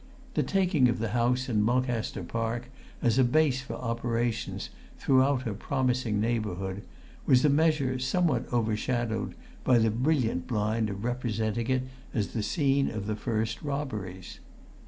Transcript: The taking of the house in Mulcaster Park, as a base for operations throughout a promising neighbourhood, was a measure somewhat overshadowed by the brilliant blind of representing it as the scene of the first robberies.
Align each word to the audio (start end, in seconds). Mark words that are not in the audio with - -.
The 0.33 0.41
taking 0.41 0.89
of 0.89 0.97
the 0.97 1.09
house 1.09 1.47
in 1.47 1.61
Mulcaster 1.61 2.23
Park, 2.23 2.71
as 3.03 3.19
a 3.19 3.23
base 3.23 3.61
for 3.61 3.75
operations 3.75 4.71
throughout 4.97 5.45
a 5.45 5.53
promising 5.53 6.19
neighbourhood, 6.19 6.81
was 7.27 7.45
a 7.45 7.49
measure 7.49 7.99
somewhat 7.99 8.51
overshadowed 8.51 9.35
by 9.63 9.77
the 9.77 9.91
brilliant 9.91 10.47
blind 10.47 10.89
of 10.89 11.03
representing 11.03 11.67
it 11.69 11.83
as 12.15 12.29
the 12.29 12.41
scene 12.41 12.89
of 12.89 13.05
the 13.05 13.15
first 13.15 13.61
robberies. 13.61 14.39